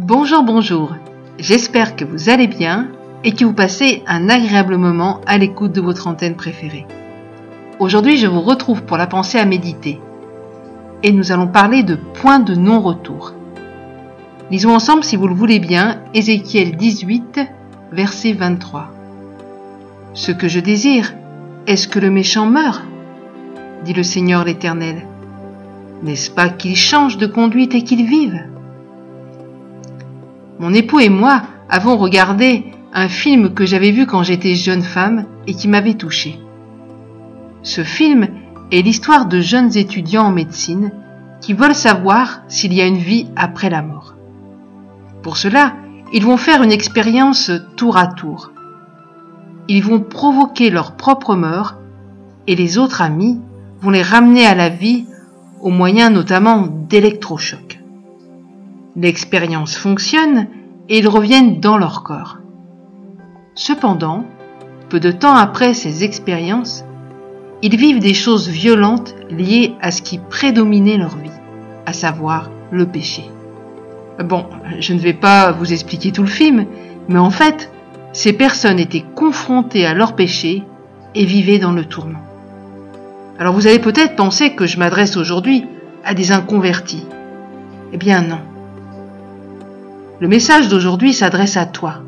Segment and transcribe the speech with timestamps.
[0.00, 0.94] Bonjour, bonjour.
[1.40, 2.86] J'espère que vous allez bien
[3.24, 6.86] et que vous passez un agréable moment à l'écoute de votre antenne préférée.
[7.80, 10.00] Aujourd'hui, je vous retrouve pour la pensée à méditer.
[11.02, 13.32] Et nous allons parler de point de non-retour.
[14.52, 17.40] Lisons ensemble, si vous le voulez bien, Ézéchiel 18,
[17.90, 18.92] verset 23.
[20.14, 21.12] Ce que je désire,
[21.66, 22.82] est-ce que le méchant meure?
[23.84, 25.08] dit le Seigneur l'Éternel.
[26.04, 28.44] N'est-ce pas qu'il change de conduite et qu'il vive?
[30.58, 35.26] Mon époux et moi avons regardé un film que j'avais vu quand j'étais jeune femme
[35.46, 36.40] et qui m'avait touchée.
[37.62, 38.28] Ce film
[38.72, 40.90] est l'histoire de jeunes étudiants en médecine
[41.40, 44.14] qui veulent savoir s'il y a une vie après la mort.
[45.22, 45.74] Pour cela,
[46.12, 48.50] ils vont faire une expérience tour à tour.
[49.68, 51.74] Ils vont provoquer leur propre mort
[52.46, 53.38] et les autres amis
[53.80, 55.06] vont les ramener à la vie
[55.60, 57.77] au moyen notamment d'électrochocs.
[59.00, 60.48] L'expérience fonctionne
[60.88, 62.38] et ils reviennent dans leur corps.
[63.54, 64.24] Cependant,
[64.88, 66.84] peu de temps après ces expériences,
[67.62, 71.30] ils vivent des choses violentes liées à ce qui prédominait leur vie,
[71.86, 73.22] à savoir le péché.
[74.24, 74.46] Bon,
[74.80, 76.66] je ne vais pas vous expliquer tout le film,
[77.08, 77.70] mais en fait,
[78.12, 80.64] ces personnes étaient confrontées à leur péché
[81.14, 82.18] et vivaient dans le tourment.
[83.38, 85.66] Alors vous allez peut-être penser que je m'adresse aujourd'hui
[86.04, 87.06] à des inconvertis.
[87.92, 88.40] Eh bien non.
[90.20, 92.02] Le message d'aujourd'hui s'adresse à toi.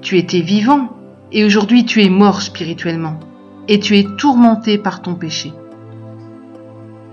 [0.00, 0.96] Tu étais vivant
[1.30, 3.20] et aujourd'hui tu es mort spirituellement
[3.68, 5.52] et tu es tourmenté par ton péché.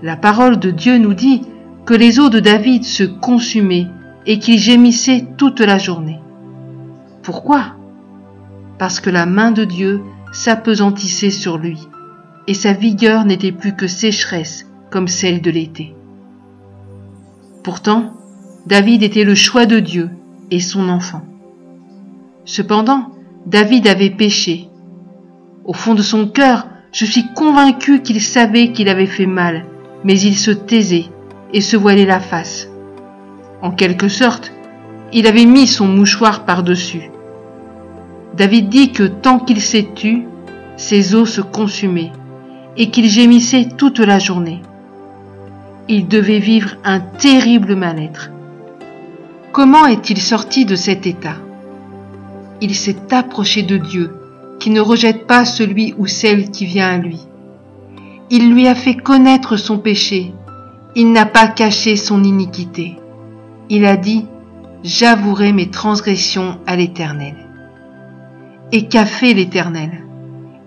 [0.02, 1.42] La parole de Dieu nous dit
[1.84, 3.88] que les os de David se consumaient
[4.24, 6.20] et qu'il gémissait toute la journée.
[7.22, 7.74] Pourquoi?
[8.78, 10.00] Parce que la main de Dieu
[10.32, 11.88] s'apesantissait sur lui
[12.46, 15.94] et sa vigueur n'était plus que sécheresse comme celle de l'été.
[17.62, 18.14] Pourtant,
[18.66, 20.10] David était le choix de Dieu
[20.50, 21.22] et son enfant.
[22.44, 23.10] Cependant,
[23.46, 24.68] David avait péché.
[25.64, 29.64] Au fond de son cœur, je suis convaincu qu'il savait qu'il avait fait mal,
[30.04, 31.06] mais il se taisait
[31.52, 32.68] et se voilait la face.
[33.62, 34.52] En quelque sorte,
[35.12, 37.10] il avait mis son mouchoir par-dessus.
[38.36, 40.24] David dit que tant qu'il s'est tu,
[40.76, 42.12] ses os se consumaient
[42.76, 44.60] et qu'il gémissait toute la journée.
[45.88, 48.30] Il devait vivre un terrible mal-être.
[49.52, 51.34] Comment est-il sorti de cet état?
[52.60, 54.12] Il s'est approché de Dieu,
[54.60, 57.18] qui ne rejette pas celui ou celle qui vient à lui.
[58.30, 60.32] Il lui a fait connaître son péché.
[60.94, 62.96] Il n'a pas caché son iniquité.
[63.68, 64.26] Il a dit,
[64.84, 67.34] J'avouerai mes transgressions à l'Éternel.
[68.70, 70.04] Et qu'a fait l'Éternel?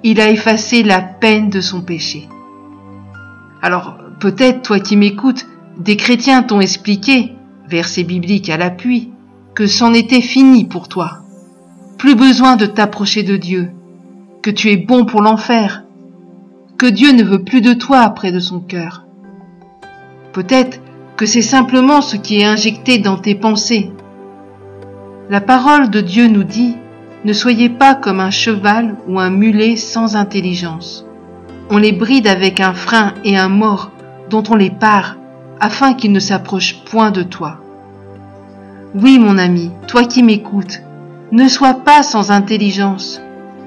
[0.04, 2.28] Il a effacé la peine de son péché.
[3.62, 5.46] Alors, peut-être, toi qui m'écoutes,
[5.78, 7.34] des chrétiens t'ont expliqué,
[7.68, 9.12] verset biblique à l'appui,
[9.56, 11.20] que c'en était fini pour toi.
[11.98, 13.72] Plus besoin de t'approcher de Dieu,
[14.42, 15.84] que tu es bon pour l'enfer,
[16.78, 19.06] que Dieu ne veut plus de toi près de son cœur.
[20.34, 20.82] Peut-être
[21.16, 23.92] que c'est simplement ce qui est injecté dans tes pensées.
[25.30, 26.76] La parole de Dieu nous dit
[27.26, 31.06] ne soyez pas comme un cheval ou un mulet sans intelligence.
[31.70, 33.92] On les bride avec un frein et un mort
[34.30, 35.16] dont on les part
[35.60, 37.60] afin qu'ils ne s'approchent point de toi.
[38.96, 40.82] Oui, mon ami, toi qui m'écoutes,
[41.32, 43.22] ne sois pas sans intelligence.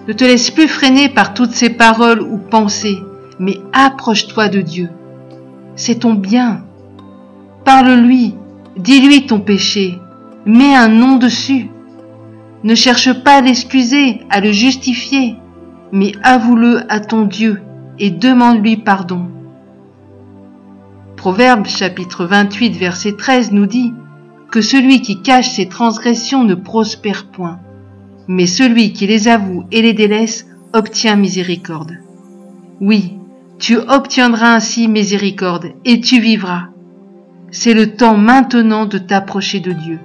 [0.06, 2.98] Ne te laisse plus freiner par toutes ces paroles ou pensées,
[3.40, 4.88] mais approche-toi de Dieu.
[5.74, 6.62] C'est ton bien.
[7.64, 8.34] Parle-lui,
[8.76, 9.98] dis-lui ton péché,
[10.44, 11.70] mets un nom dessus.
[12.62, 15.36] Ne cherche pas à l'excuser, à le justifier,
[15.92, 17.62] mais avoue-le à ton Dieu
[17.98, 19.26] et demande-lui pardon.
[21.16, 23.92] Proverbe chapitre 28 verset 13 nous dit
[24.50, 27.58] que celui qui cache ses transgressions ne prospère point,
[28.28, 31.92] mais celui qui les avoue et les délaisse obtient miséricorde.
[32.80, 33.14] Oui,
[33.58, 36.68] tu obtiendras ainsi miséricorde et tu vivras.
[37.50, 39.98] C'est le temps maintenant de t'approcher de Dieu.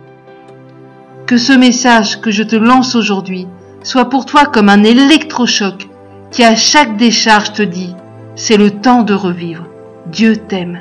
[1.27, 3.47] Que ce message que je te lance aujourd'hui
[3.83, 5.89] soit pour toi comme un électrochoc
[6.31, 7.93] qui à chaque décharge te dit,
[8.35, 9.65] c'est le temps de revivre.
[10.07, 10.79] Dieu t'aime.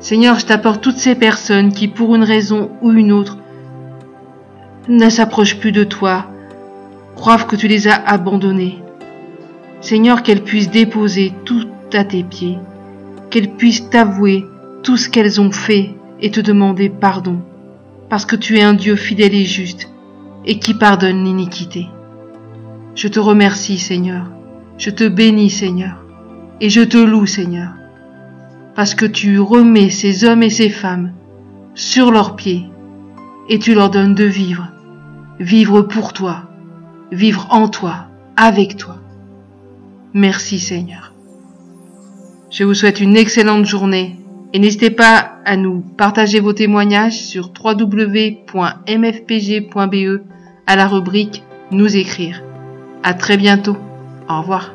[0.00, 3.36] Seigneur, je t'apporte toutes ces personnes qui, pour une raison ou une autre,
[4.88, 6.26] ne s'approchent plus de toi,
[7.14, 8.82] croient que tu les as abandonnées.
[9.80, 12.58] Seigneur, qu'elles puissent déposer tout à tes pieds,
[13.30, 14.46] qu'elles puissent t'avouer
[14.82, 17.40] tout ce qu'elles ont fait et te demander pardon
[18.10, 19.88] parce que tu es un Dieu fidèle et juste,
[20.44, 21.86] et qui pardonne l'iniquité.
[22.96, 24.26] Je te remercie, Seigneur,
[24.76, 26.04] je te bénis, Seigneur,
[26.60, 27.70] et je te loue, Seigneur,
[28.80, 31.12] parce que tu remets ces hommes et ces femmes
[31.74, 32.64] sur leurs pieds
[33.50, 34.68] et tu leur donnes de vivre.
[35.38, 36.44] Vivre pour toi,
[37.12, 38.06] vivre en toi,
[38.38, 38.96] avec toi.
[40.14, 41.12] Merci Seigneur.
[42.50, 44.18] Je vous souhaite une excellente journée
[44.54, 48.46] et n'hésitez pas à nous partager vos témoignages sur www.mfpg.be
[50.66, 52.42] à la rubrique Nous écrire.
[53.02, 53.76] À très bientôt.
[54.26, 54.72] Au revoir.